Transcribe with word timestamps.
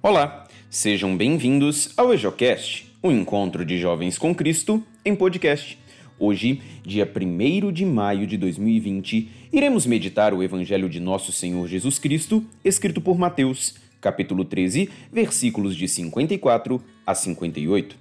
Olá, 0.00 0.46
sejam 0.70 1.16
bem-vindos 1.16 1.92
ao 1.96 2.14
EjoCast, 2.14 2.86
o 3.02 3.10
encontro 3.10 3.64
de 3.64 3.80
jovens 3.80 4.16
com 4.16 4.32
Cristo 4.32 4.80
em 5.04 5.12
podcast. 5.12 5.76
Hoje, 6.20 6.62
dia 6.84 7.04
1 7.04 7.72
de 7.72 7.84
maio 7.84 8.24
de 8.24 8.38
2020, 8.38 9.28
iremos 9.52 9.86
meditar 9.86 10.32
o 10.32 10.40
Evangelho 10.40 10.88
de 10.88 11.00
Nosso 11.00 11.32
Senhor 11.32 11.66
Jesus 11.66 11.98
Cristo, 11.98 12.44
escrito 12.64 13.00
por 13.00 13.18
Mateus, 13.18 13.74
capítulo 14.00 14.44
13, 14.44 14.88
versículos 15.12 15.74
de 15.74 15.88
54 15.88 16.80
a 17.04 17.12
58. 17.12 17.96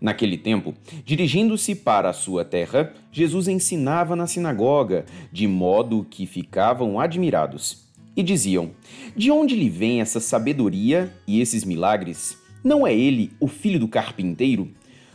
Naquele 0.00 0.38
tempo, 0.38 0.72
dirigindo-se 1.04 1.74
para 1.74 2.08
a 2.08 2.14
sua 2.14 2.46
terra, 2.46 2.94
Jesus 3.12 3.46
ensinava 3.46 4.16
na 4.16 4.26
sinagoga, 4.26 5.04
de 5.30 5.46
modo 5.46 6.06
que 6.08 6.24
ficavam 6.24 6.98
admirados 6.98 7.91
e 8.16 8.22
diziam: 8.22 8.70
De 9.16 9.30
onde 9.30 9.54
lhe 9.54 9.68
vem 9.68 10.00
essa 10.00 10.20
sabedoria 10.20 11.12
e 11.26 11.40
esses 11.40 11.64
milagres? 11.64 12.36
Não 12.62 12.86
é 12.86 12.94
ele 12.94 13.32
o 13.40 13.48
filho 13.48 13.80
do 13.80 13.88
carpinteiro? 13.88 14.70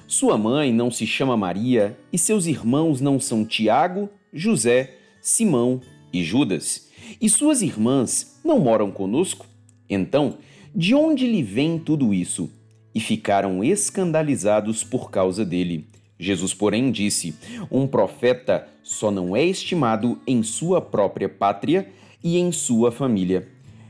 Sua 0.08 0.38
mãe 0.38 0.72
não 0.72 0.90
se 0.90 1.06
chama 1.06 1.38
Maria 1.38 1.98
e 2.12 2.18
seus 2.18 2.46
irmãos 2.46 3.02
não 3.02 3.20
são 3.20 3.46
Tiago, 3.46 4.10
José, 4.34 4.96
Simão 5.22 5.82
e 6.14 6.24
Judas? 6.24 6.88
E 7.22 7.30
suas 7.30 7.62
irmãs 7.62 8.40
não 8.44 8.60
moram 8.60 8.92
conosco? 8.92 9.46
Então, 9.90 10.38
de 10.76 10.94
onde 10.94 11.26
lhe 11.26 11.44
vem 11.44 11.80
tudo 11.80 12.14
isso? 12.14 12.50
E 12.94 13.00
ficaram 13.00 13.64
escandalizados 13.64 14.84
por 14.84 15.12
causa 15.12 15.46
dele. 15.46 15.88
Jesus, 16.20 16.54
porém, 16.54 16.92
disse: 16.92 17.36
Um 17.70 17.86
profeta 17.86 18.68
só 18.84 19.12
não 19.12 19.36
é 19.36 19.44
estimado 19.44 20.20
em 20.26 20.42
sua 20.42 20.82
própria 20.82 21.30
pátria 21.30 21.88
e 22.24 22.38
em 22.38 22.52
sua 22.52 22.92
família. 22.92 23.48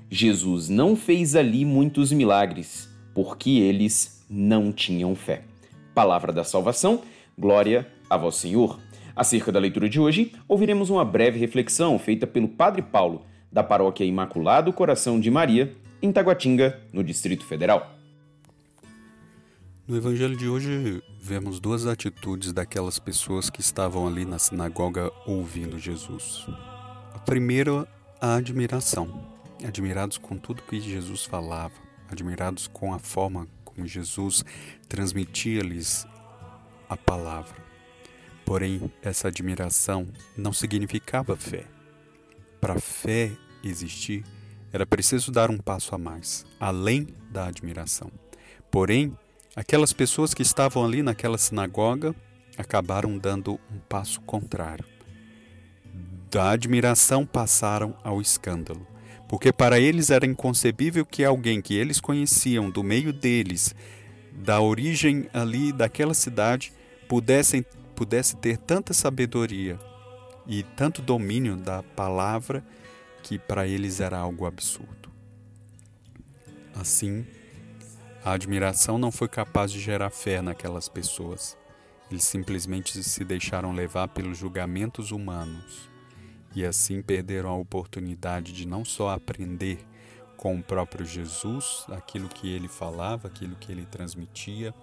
Jesus 0.09 0.69
não 0.69 0.95
fez 0.95 1.35
ali 1.35 1.65
muitos 1.65 2.11
milagres, 2.11 2.89
porque 3.13 3.49
eles 3.49 4.25
não 4.29 4.71
tinham 4.71 5.15
fé. 5.15 5.43
Palavra 5.93 6.31
da 6.31 6.43
salvação, 6.43 7.01
glória 7.37 7.87
a 8.09 8.15
vós, 8.15 8.35
Senhor. 8.35 8.79
Acerca 9.15 9.51
da 9.51 9.59
leitura 9.59 9.89
de 9.89 9.99
hoje, 9.99 10.31
ouviremos 10.47 10.89
uma 10.89 11.03
breve 11.03 11.39
reflexão 11.39 11.97
feita 11.97 12.27
pelo 12.27 12.47
Padre 12.47 12.81
Paulo, 12.81 13.25
da 13.51 13.63
Paróquia 13.63 14.05
Imaculado 14.05 14.71
Coração 14.71 15.19
de 15.19 15.31
Maria, 15.31 15.75
em 16.01 16.11
Taguatinga, 16.11 16.79
no 16.93 17.03
Distrito 17.03 17.43
Federal. 17.43 17.97
No 19.87 19.95
Evangelho 19.95 20.37
de 20.37 20.47
hoje, 20.47 21.01
vemos 21.19 21.59
duas 21.59 21.87
atitudes 21.87 22.53
daquelas 22.53 22.99
pessoas 22.99 23.49
que 23.49 23.61
estavam 23.61 24.05
ali 24.05 24.25
na 24.25 24.37
sinagoga 24.37 25.09
ouvindo 25.25 25.79
Jesus. 25.79 26.45
A 27.13 27.19
primeira 27.19 27.87
a 28.19 28.35
admiração, 28.35 29.23
admirados 29.63 30.17
com 30.17 30.37
tudo 30.37 30.63
que 30.63 30.79
Jesus 30.81 31.23
falava, 31.23 31.75
admirados 32.09 32.67
com 32.67 32.93
a 32.93 32.99
forma 32.99 33.47
como 33.63 33.85
Jesus 33.85 34.43
transmitia-lhes 34.89 36.05
a 36.89 36.97
palavra. 36.97 37.55
Porém, 38.43 38.91
essa 39.03 39.27
admiração 39.27 40.07
não 40.35 40.51
significava 40.51 41.35
fé. 41.35 41.65
Para 42.59 42.79
fé 42.79 43.31
existir, 43.63 44.23
era 44.73 44.85
preciso 44.85 45.31
dar 45.31 45.51
um 45.51 45.57
passo 45.57 45.93
a 45.93 45.97
mais, 45.97 46.45
além 46.59 47.07
da 47.29 47.47
admiração. 47.47 48.11
Porém, 48.71 49.15
aquelas 49.55 49.93
pessoas 49.93 50.33
que 50.33 50.41
estavam 50.41 50.83
ali 50.83 51.03
naquela 51.03 51.37
sinagoga 51.37 52.15
acabaram 52.57 53.17
dando 53.17 53.59
um 53.71 53.77
passo 53.87 54.19
contrário 54.21 54.96
da 56.29 56.51
admiração 56.51 57.25
passaram 57.25 57.95
ao 58.03 58.21
escândalo, 58.21 58.85
porque 59.29 59.53
para 59.53 59.79
eles 59.79 60.09
era 60.09 60.25
inconcebível 60.25 61.05
que 61.05 61.23
alguém 61.23 61.61
que 61.61 61.73
eles 61.73 62.01
conheciam 62.01 62.69
do 62.69 62.83
meio 62.83 63.13
deles, 63.13 63.73
da 64.33 64.59
origem 64.59 65.29
ali 65.33 65.71
daquela 65.71 66.13
cidade, 66.13 66.73
pudessem, 67.07 67.65
pudesse 67.95 68.35
ter 68.35 68.57
tanta 68.57 68.93
sabedoria 68.93 69.79
e 70.45 70.63
tanto 70.63 71.01
domínio 71.01 71.55
da 71.55 71.81
palavra 71.81 72.63
que 73.23 73.39
para 73.39 73.65
eles 73.65 73.99
era 73.99 74.17
algo 74.17 74.45
absurdo. 74.45 75.09
Assim, 76.75 77.25
a 78.23 78.33
admiração 78.33 78.97
não 78.97 79.11
foi 79.11 79.27
capaz 79.27 79.71
de 79.71 79.79
gerar 79.79 80.09
fé 80.09 80.41
naquelas 80.41 80.87
pessoas. 80.87 81.57
Eles 82.11 82.23
simplesmente 82.23 83.01
se 83.03 83.23
deixaram 83.25 83.73
levar 83.73 84.09
pelos 84.09 84.37
julgamentos 84.37 85.11
humanos 85.11 85.89
e 86.57 86.65
assim 86.65 87.03
perderam 87.03 87.51
a 87.51 87.55
oportunidade 87.55 88.51
de 88.51 88.67
não 88.67 88.83
só 88.83 89.09
aprender 89.09 89.77
com 90.35 90.57
o 90.57 90.63
próprio 90.63 91.05
Jesus, 91.05 91.85
aquilo 91.87 92.27
que 92.27 92.49
ele 92.51 92.67
falava, 92.67 93.27
aquilo 93.27 93.55
que 93.57 93.71
ele 93.71 93.85
transmitia, 93.85 94.73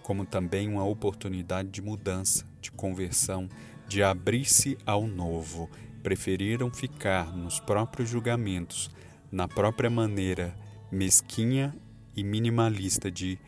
como 0.00 0.24
também 0.24 0.68
uma 0.68 0.84
oportunidade 0.84 1.70
de 1.70 1.82
mudança, 1.82 2.46
de 2.60 2.70
conversão, 2.70 3.48
de 3.88 4.00
abrir-se 4.00 4.78
ao 4.86 5.08
novo. 5.08 5.68
Preferiram 6.04 6.72
ficar 6.72 7.36
nos 7.36 7.58
próprios 7.58 8.08
julgamentos, 8.08 8.88
na 9.28 9.48
própria 9.48 9.90
maneira 9.90 10.54
mesquinha 10.88 11.74
e 12.14 12.22
minimalista 12.22 13.10
de 13.10 13.40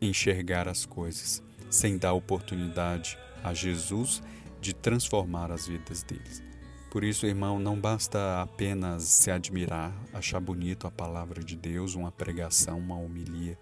enxergar 0.00 0.68
as 0.68 0.86
coisas, 0.86 1.42
sem 1.68 1.98
dar 1.98 2.12
oportunidade 2.12 3.18
a 3.42 3.52
Jesus 3.52 4.22
de 4.60 4.72
transformar 4.72 5.50
as 5.50 5.66
vidas 5.66 6.04
deles. 6.04 6.51
Por 6.92 7.04
isso, 7.04 7.24
irmão, 7.24 7.58
não 7.58 7.74
basta 7.74 8.42
apenas 8.42 9.04
se 9.04 9.30
admirar, 9.30 9.94
achar 10.12 10.38
bonito 10.38 10.86
a 10.86 10.90
palavra 10.90 11.42
de 11.42 11.56
Deus, 11.56 11.94
uma 11.94 12.12
pregação, 12.12 12.78
uma 12.78 12.98
homilia. 12.98 13.58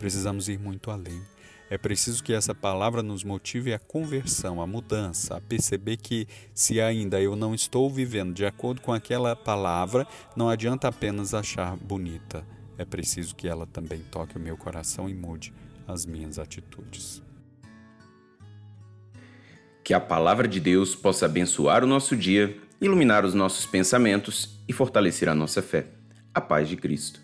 Precisamos 0.00 0.48
ir 0.48 0.58
muito 0.58 0.90
além. 0.90 1.22
É 1.70 1.78
preciso 1.78 2.24
que 2.24 2.32
essa 2.32 2.52
palavra 2.52 3.00
nos 3.00 3.22
motive 3.22 3.72
a 3.72 3.78
conversão, 3.78 4.60
a 4.60 4.66
mudança, 4.66 5.36
a 5.36 5.40
perceber 5.40 5.96
que 5.96 6.26
se 6.52 6.80
ainda 6.80 7.22
eu 7.22 7.36
não 7.36 7.54
estou 7.54 7.88
vivendo 7.88 8.34
de 8.34 8.44
acordo 8.44 8.80
com 8.80 8.92
aquela 8.92 9.36
palavra, 9.36 10.04
não 10.34 10.48
adianta 10.48 10.88
apenas 10.88 11.34
achar 11.34 11.76
bonita. 11.76 12.44
É 12.76 12.84
preciso 12.84 13.36
que 13.36 13.46
ela 13.46 13.64
também 13.64 14.00
toque 14.10 14.36
o 14.36 14.40
meu 14.40 14.56
coração 14.56 15.08
e 15.08 15.14
mude 15.14 15.54
as 15.86 16.04
minhas 16.04 16.36
atitudes. 16.36 17.22
Que 19.84 19.94
a 19.94 20.00
palavra 20.00 20.48
de 20.48 20.58
Deus 20.58 20.96
possa 20.96 21.26
abençoar 21.26 21.84
o 21.84 21.86
nosso 21.86 22.16
dia 22.16 22.60
iluminar 22.82 23.24
os 23.24 23.32
nossos 23.32 23.64
pensamentos 23.64 24.58
e 24.66 24.72
fortalecer 24.72 25.28
a 25.28 25.34
nossa 25.34 25.62
fé. 25.62 25.86
A 26.34 26.40
paz 26.40 26.68
de 26.68 26.76
Cristo. 26.76 27.21